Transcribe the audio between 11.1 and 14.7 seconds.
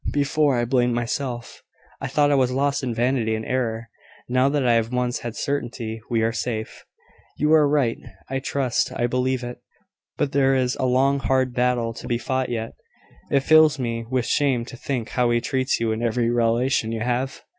hard battle to be fought yet. It fills me with shame